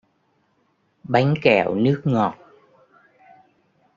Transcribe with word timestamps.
Bánh 1.03 1.33
kẹo 1.41 1.75
nước 1.75 2.01
ngọt 2.05 2.35